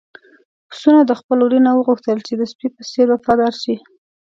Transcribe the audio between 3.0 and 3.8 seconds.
وفادار شي.